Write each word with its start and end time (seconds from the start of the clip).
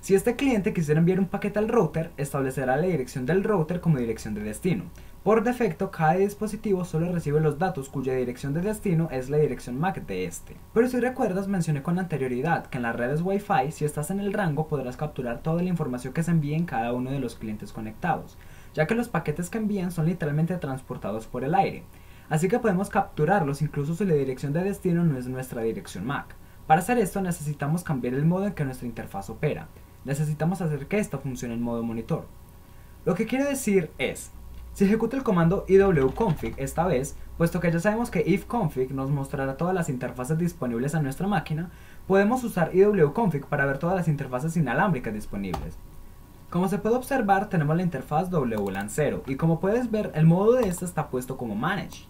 Si 0.00 0.14
este 0.14 0.36
cliente 0.36 0.72
quisiera 0.72 1.00
enviar 1.00 1.18
un 1.18 1.26
paquete 1.26 1.58
al 1.58 1.68
router, 1.68 2.12
establecerá 2.16 2.76
la 2.76 2.86
dirección 2.86 3.26
del 3.26 3.42
router 3.42 3.80
como 3.80 3.98
dirección 3.98 4.32
de 4.32 4.42
destino. 4.42 4.84
Por 5.24 5.42
defecto, 5.42 5.90
cada 5.90 6.14
dispositivo 6.14 6.84
solo 6.84 7.12
recibe 7.12 7.40
los 7.40 7.58
datos 7.58 7.88
cuya 7.88 8.14
dirección 8.14 8.54
de 8.54 8.60
destino 8.60 9.08
es 9.10 9.28
la 9.28 9.38
dirección 9.38 9.78
MAC 9.78 10.06
de 10.06 10.24
este. 10.24 10.56
Pero 10.72 10.88
si 10.88 11.00
recuerdas, 11.00 11.48
mencioné 11.48 11.82
con 11.82 11.98
anterioridad 11.98 12.66
que 12.66 12.78
en 12.78 12.84
las 12.84 12.94
redes 12.94 13.22
Wi-Fi, 13.22 13.72
si 13.72 13.84
estás 13.84 14.10
en 14.10 14.20
el 14.20 14.32
rango, 14.32 14.68
podrás 14.68 14.96
capturar 14.96 15.42
toda 15.42 15.62
la 15.62 15.68
información 15.68 16.14
que 16.14 16.22
se 16.22 16.30
envíe 16.30 16.54
en 16.54 16.64
cada 16.64 16.92
uno 16.92 17.10
de 17.10 17.18
los 17.18 17.34
clientes 17.34 17.72
conectados, 17.72 18.38
ya 18.74 18.86
que 18.86 18.94
los 18.94 19.08
paquetes 19.08 19.50
que 19.50 19.58
envían 19.58 19.90
son 19.90 20.06
literalmente 20.06 20.56
transportados 20.58 21.26
por 21.26 21.42
el 21.42 21.56
aire. 21.56 21.82
Así 22.30 22.46
que 22.48 22.60
podemos 22.60 22.88
capturarlos 22.88 23.62
incluso 23.62 23.94
si 23.94 24.04
la 24.04 24.14
dirección 24.14 24.52
de 24.52 24.62
destino 24.62 25.04
no 25.04 25.18
es 25.18 25.26
nuestra 25.26 25.62
dirección 25.62 26.06
MAC. 26.06 26.36
Para 26.68 26.80
hacer 26.80 26.98
esto 26.98 27.20
necesitamos 27.20 27.82
cambiar 27.82 28.14
el 28.14 28.24
modo 28.24 28.46
en 28.46 28.52
que 28.52 28.64
nuestra 28.64 28.86
interfaz 28.86 29.28
opera 29.28 29.66
necesitamos 30.08 30.60
hacer 30.60 30.86
que 30.86 30.98
esto 30.98 31.20
funcione 31.20 31.54
en 31.54 31.62
modo 31.62 31.84
monitor. 31.84 32.26
Lo 33.04 33.14
que 33.14 33.26
quiere 33.26 33.44
decir 33.44 33.90
es, 33.98 34.30
si 34.72 34.84
ejecuto 34.84 35.16
el 35.16 35.22
comando 35.22 35.64
iwconfig 35.68 36.54
esta 36.56 36.86
vez, 36.86 37.14
puesto 37.36 37.60
que 37.60 37.70
ya 37.70 37.78
sabemos 37.78 38.10
que 38.10 38.24
ifconfig 38.26 38.92
nos 38.92 39.10
mostrará 39.10 39.56
todas 39.56 39.74
las 39.74 39.88
interfaces 39.88 40.38
disponibles 40.38 40.94
a 40.94 41.02
nuestra 41.02 41.28
máquina, 41.28 41.70
podemos 42.06 42.42
usar 42.42 42.74
iwconfig 42.74 43.44
para 43.46 43.66
ver 43.66 43.78
todas 43.78 43.96
las 43.96 44.08
interfaces 44.08 44.56
inalámbricas 44.56 45.12
disponibles. 45.12 45.76
Como 46.48 46.68
se 46.68 46.78
puede 46.78 46.96
observar, 46.96 47.50
tenemos 47.50 47.76
la 47.76 47.82
interfaz 47.82 48.30
WLAN 48.30 48.88
0 48.88 49.24
y 49.26 49.36
como 49.36 49.60
puedes 49.60 49.90
ver, 49.90 50.10
el 50.14 50.24
modo 50.24 50.52
de 50.52 50.68
esta 50.68 50.86
está 50.86 51.08
puesto 51.08 51.36
como 51.36 51.54
Manage. 51.54 52.06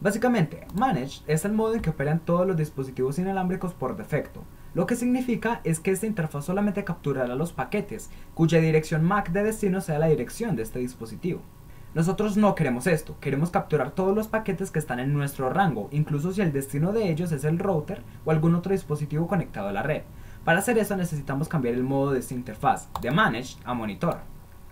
Básicamente, 0.00 0.66
Manage 0.74 1.22
es 1.26 1.44
el 1.44 1.52
modo 1.52 1.74
en 1.74 1.82
que 1.82 1.90
operan 1.90 2.20
todos 2.20 2.46
los 2.46 2.56
dispositivos 2.56 3.18
inalámbricos 3.18 3.74
por 3.74 3.96
defecto, 3.96 4.44
lo 4.76 4.86
que 4.86 4.94
significa 4.94 5.62
es 5.64 5.80
que 5.80 5.90
esta 5.90 6.04
interfaz 6.04 6.44
solamente 6.44 6.84
capturará 6.84 7.34
los 7.34 7.54
paquetes, 7.54 8.10
cuya 8.34 8.60
dirección 8.60 9.02
MAC 9.04 9.30
de 9.30 9.42
destino 9.42 9.80
sea 9.80 9.98
la 9.98 10.08
dirección 10.08 10.54
de 10.54 10.64
este 10.64 10.80
dispositivo. 10.80 11.40
Nosotros 11.94 12.36
no 12.36 12.54
queremos 12.54 12.86
esto, 12.86 13.16
queremos 13.18 13.48
capturar 13.48 13.92
todos 13.92 14.14
los 14.14 14.28
paquetes 14.28 14.70
que 14.70 14.78
están 14.78 15.00
en 15.00 15.14
nuestro 15.14 15.48
rango, 15.48 15.88
incluso 15.92 16.30
si 16.30 16.42
el 16.42 16.52
destino 16.52 16.92
de 16.92 17.10
ellos 17.10 17.32
es 17.32 17.44
el 17.44 17.58
router 17.58 18.02
o 18.26 18.32
algún 18.32 18.54
otro 18.54 18.72
dispositivo 18.72 19.26
conectado 19.26 19.68
a 19.68 19.72
la 19.72 19.82
red. 19.82 20.02
Para 20.44 20.58
hacer 20.58 20.76
eso 20.76 20.94
necesitamos 20.94 21.48
cambiar 21.48 21.72
el 21.72 21.82
modo 21.82 22.12
de 22.12 22.18
esta 22.18 22.34
interfaz, 22.34 22.90
de 23.00 23.10
Manage 23.10 23.56
a 23.64 23.72
Monitor. 23.72 24.18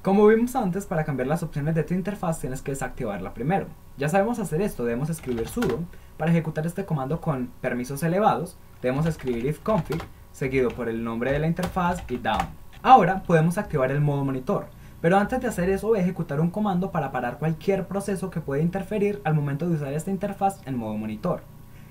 Como 0.00 0.26
vimos 0.26 0.56
antes, 0.56 0.86
para 0.86 1.04
cambiar 1.04 1.28
las 1.28 1.42
opciones 1.42 1.74
de 1.74 1.84
tu 1.84 1.92
interfaz 1.92 2.40
tienes 2.40 2.62
que 2.62 2.72
desactivarla 2.72 3.34
primero. 3.34 3.66
Ya 3.98 4.08
sabemos 4.08 4.38
hacer 4.38 4.62
esto, 4.62 4.86
debemos 4.86 5.10
escribir 5.10 5.46
sudo 5.46 5.80
para 6.20 6.32
ejecutar 6.32 6.66
este 6.66 6.84
comando 6.84 7.18
con 7.18 7.46
permisos 7.62 8.02
elevados, 8.02 8.58
debemos 8.82 9.06
escribir 9.06 9.46
ifconfig 9.46 10.02
seguido 10.32 10.68
por 10.68 10.90
el 10.90 11.02
nombre 11.02 11.32
de 11.32 11.38
la 11.38 11.46
interfaz 11.46 12.02
y 12.10 12.18
down. 12.18 12.46
Ahora 12.82 13.22
podemos 13.22 13.56
activar 13.56 13.90
el 13.90 14.02
modo 14.02 14.22
monitor, 14.22 14.66
pero 15.00 15.16
antes 15.16 15.40
de 15.40 15.48
hacer 15.48 15.70
eso 15.70 15.88
voy 15.88 15.98
a 15.98 16.02
ejecutar 16.02 16.38
un 16.40 16.50
comando 16.50 16.90
para 16.90 17.10
parar 17.10 17.38
cualquier 17.38 17.88
proceso 17.88 18.28
que 18.28 18.42
pueda 18.42 18.62
interferir 18.62 19.22
al 19.24 19.32
momento 19.32 19.66
de 19.66 19.76
usar 19.76 19.94
esta 19.94 20.10
interfaz 20.10 20.60
en 20.66 20.76
modo 20.76 20.94
monitor. 20.98 21.40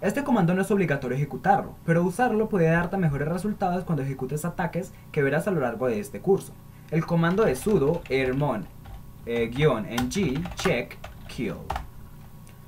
Este 0.00 0.24
comando 0.24 0.54
no 0.54 0.62
es 0.62 0.70
obligatorio 0.72 1.16
ejecutarlo, 1.16 1.76
pero 1.84 2.02
usarlo 2.02 2.48
puede 2.48 2.66
darte 2.66 2.96
mejores 2.96 3.28
resultados 3.28 3.84
cuando 3.84 4.02
ejecutes 4.02 4.44
ataques 4.44 4.92
que 5.12 5.22
verás 5.22 5.46
a 5.46 5.52
lo 5.52 5.60
largo 5.60 5.86
de 5.86 6.00
este 6.00 6.18
curso. 6.18 6.52
El 6.90 7.06
comando 7.06 7.46
es 7.46 7.60
sudo 7.60 8.02
ermon 8.08 8.66
eh, 9.24 9.48
ng 9.48 10.08
check 10.56 10.98
kill. 11.28 11.85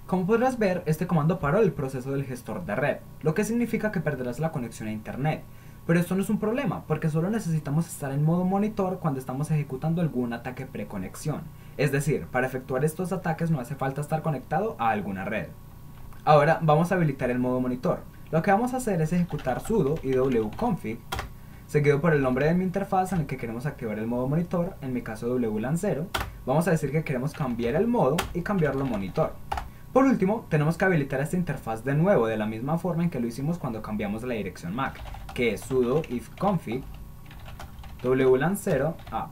Como 0.09 0.25
podrás 0.25 0.59
ver, 0.59 0.83
este 0.87 1.07
comando 1.07 1.39
paró 1.39 1.59
el 1.59 1.71
proceso 1.71 2.13
del 2.13 2.25
gestor 2.25 2.65
de 2.65 2.75
red, 2.75 2.97
lo 3.21 3.35
que 3.35 3.45
significa 3.45 3.93
que 3.93 4.01
perderás 4.01 4.39
la 4.39 4.53
conexión 4.53 4.89
a 4.89 4.93
internet. 4.93 5.43
Pero 5.87 6.01
esto 6.01 6.15
no 6.15 6.23
es 6.23 6.31
un 6.31 6.41
problema, 6.41 6.85
porque 6.87 7.11
solo 7.11 7.29
necesitamos 7.29 7.87
estar 7.87 8.11
en 8.13 8.25
modo 8.25 8.47
monitor 8.47 9.01
cuando 9.01 9.21
estamos 9.21 9.51
ejecutando 9.51 10.01
algún 10.01 10.33
ataque 10.33 10.65
preconexión. 10.65 11.43
Es 11.77 11.93
decir, 11.93 12.25
para 12.25 12.47
efectuar 12.47 12.87
estos 12.87 13.13
ataques 13.13 13.51
no 13.51 13.61
hace 13.61 13.75
falta 13.75 14.01
estar 14.01 14.23
conectado 14.23 14.77
a 14.79 14.89
alguna 14.89 15.27
red. 15.27 15.49
Ahora 16.25 16.59
vamos 16.63 16.91
a 16.91 16.95
habilitar 16.95 17.29
el 17.29 17.39
modo 17.39 17.61
monitor. 17.61 17.99
Lo 18.31 18.41
que 18.41 18.51
vamos 18.51 18.73
a 18.73 18.79
hacer 18.79 19.03
es 19.03 19.13
ejecutar 19.13 19.61
sudo 19.61 19.97
wconfig 20.03 21.01
seguido 21.67 22.01
por 22.01 22.15
el 22.15 22.23
nombre 22.23 22.47
de 22.47 22.55
mi 22.55 22.65
interfaz 22.65 23.13
en 23.13 23.21
el 23.21 23.27
que 23.27 23.37
queremos 23.37 23.67
activar 23.67 23.99
el 23.99 24.07
modo 24.07 24.27
monitor, 24.27 24.75
en 24.81 24.95
mi 24.95 25.03
caso 25.03 25.35
WLAN 25.35 25.77
0. 25.77 26.07
Vamos 26.47 26.67
a 26.67 26.71
decir 26.71 26.93
que 26.93 27.05
queremos 27.05 27.35
cambiar 27.35 27.75
el 27.75 27.87
modo 27.87 28.17
y 28.33 28.41
cambiarlo 28.41 28.87
a 28.87 28.89
monitor. 28.89 29.35
Por 29.93 30.05
último, 30.05 30.45
tenemos 30.51 30.77
que 30.77 30.85
habilitar 30.85 31.21
esta 31.21 31.37
interfaz 31.37 31.83
de 31.83 31.95
nuevo 31.95 32.27
de 32.27 32.37
la 32.37 32.45
misma 32.45 32.77
forma 32.77 33.05
en 33.05 33.11
que 33.11 33.21
lo 33.21 33.27
hicimos 33.27 33.59
cuando 33.59 33.81
cambiamos 33.81 34.23
la 34.23 34.35
dirección 34.35 34.75
MAC, 34.75 35.01
que 35.33 35.55
es 35.55 35.63
sudo 35.63 36.03
ifconfig 36.11 36.85
wlan 38.05 38.57
0 38.57 38.97
a. 39.11 39.31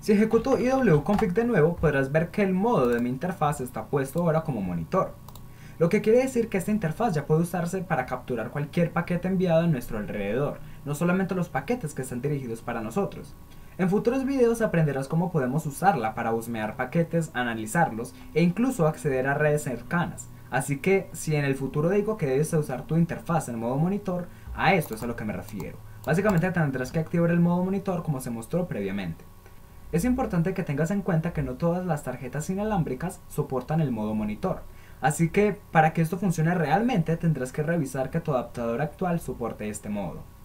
Si 0.00 0.12
ejecuto 0.12 0.58
iwconfig 0.58 1.32
de 1.32 1.44
nuevo, 1.44 1.76
podrás 1.76 2.10
ver 2.10 2.30
que 2.30 2.42
el 2.42 2.52
modo 2.52 2.88
de 2.88 3.00
mi 3.00 3.08
interfaz 3.08 3.60
está 3.60 3.86
puesto 3.86 4.20
ahora 4.20 4.42
como 4.42 4.60
monitor. 4.60 5.14
Lo 5.78 5.88
que 5.88 6.00
quiere 6.00 6.18
decir 6.18 6.48
que 6.48 6.58
esta 6.58 6.72
interfaz 6.72 7.14
ya 7.14 7.26
puede 7.26 7.42
usarse 7.42 7.82
para 7.82 8.06
capturar 8.06 8.50
cualquier 8.50 8.92
paquete 8.92 9.28
enviado 9.28 9.62
a 9.62 9.66
nuestro 9.68 9.98
alrededor, 9.98 10.58
no 10.84 10.94
solamente 10.94 11.34
los 11.34 11.48
paquetes 11.48 11.94
que 11.94 12.02
están 12.02 12.22
dirigidos 12.22 12.60
para 12.60 12.80
nosotros. 12.80 13.34
En 13.78 13.90
futuros 13.90 14.24
videos 14.24 14.62
aprenderás 14.62 15.06
cómo 15.06 15.30
podemos 15.30 15.66
usarla 15.66 16.14
para 16.14 16.32
husmear 16.32 16.76
paquetes, 16.76 17.30
analizarlos 17.34 18.14
e 18.32 18.42
incluso 18.42 18.86
acceder 18.86 19.26
a 19.26 19.34
redes 19.34 19.64
cercanas. 19.64 20.30
Así 20.50 20.78
que 20.78 21.10
si 21.12 21.36
en 21.36 21.44
el 21.44 21.56
futuro 21.56 21.90
digo 21.90 22.16
que 22.16 22.26
debes 22.26 22.54
usar 22.54 22.86
tu 22.86 22.96
interfaz 22.96 23.50
en 23.50 23.58
modo 23.58 23.76
monitor, 23.76 24.28
a 24.54 24.72
esto 24.72 24.94
es 24.94 25.02
a 25.02 25.06
lo 25.06 25.14
que 25.14 25.26
me 25.26 25.34
refiero. 25.34 25.76
Básicamente 26.06 26.50
tendrás 26.52 26.90
que 26.90 27.00
activar 27.00 27.30
el 27.30 27.40
modo 27.40 27.64
monitor 27.64 28.02
como 28.02 28.20
se 28.20 28.30
mostró 28.30 28.66
previamente. 28.66 29.26
Es 29.92 30.06
importante 30.06 30.54
que 30.54 30.62
tengas 30.62 30.90
en 30.90 31.02
cuenta 31.02 31.34
que 31.34 31.42
no 31.42 31.54
todas 31.54 31.84
las 31.84 32.02
tarjetas 32.02 32.48
inalámbricas 32.48 33.20
soportan 33.28 33.82
el 33.82 33.92
modo 33.92 34.14
monitor. 34.14 34.62
Así 35.02 35.28
que 35.28 35.60
para 35.70 35.92
que 35.92 36.00
esto 36.00 36.16
funcione 36.16 36.54
realmente 36.54 37.18
tendrás 37.18 37.52
que 37.52 37.62
revisar 37.62 38.08
que 38.08 38.20
tu 38.20 38.32
adaptador 38.32 38.80
actual 38.80 39.20
soporte 39.20 39.68
este 39.68 39.90
modo. 39.90 40.35